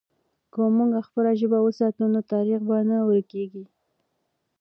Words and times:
که 0.53 0.59
موږ 0.75 0.91
خپله 1.07 1.31
ژبه 1.39 1.59
وساتو، 1.61 2.03
نو 2.13 2.19
تاریخ 2.31 2.59
به 2.67 2.77
نه 2.89 2.97
ورکېږي. 3.07 3.63